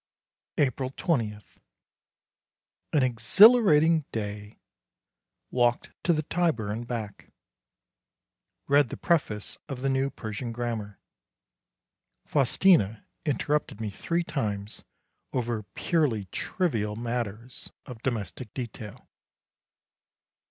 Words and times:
April 0.57 0.91
20. 0.97 1.37
An 2.91 3.03
exhilarating 3.03 4.03
day. 4.11 4.57
Walked 5.51 5.91
to 6.03 6.11
the 6.11 6.23
Tiber 6.23 6.71
and 6.71 6.87
back. 6.87 7.29
Read 8.67 8.89
the 8.89 8.97
preface 8.97 9.59
of 9.69 9.83
the 9.83 9.89
new 9.89 10.09
Persian 10.09 10.51
grammar. 10.51 10.99
Faustina 12.25 13.05
interrupted 13.27 13.79
me 13.79 13.91
three 13.91 14.23
times 14.23 14.83
over 15.33 15.61
purely 15.75 16.25
trivial 16.31 16.95
matters 16.95 17.69
of 17.85 18.01
domestic 18.01 18.51
detail. 18.55 19.07